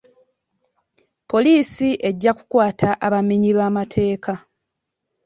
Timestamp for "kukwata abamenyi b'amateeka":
2.37-4.33